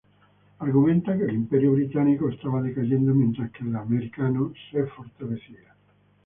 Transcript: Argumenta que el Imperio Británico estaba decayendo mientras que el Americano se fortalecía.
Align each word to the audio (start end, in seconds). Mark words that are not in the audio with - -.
Argumenta 0.57 1.15
que 1.15 1.25
el 1.25 1.35
Imperio 1.35 1.73
Británico 1.73 2.27
estaba 2.27 2.59
decayendo 2.63 3.13
mientras 3.13 3.51
que 3.51 3.63
el 3.65 3.75
Americano 3.75 4.51
se 4.71 4.87
fortalecía. 4.87 5.75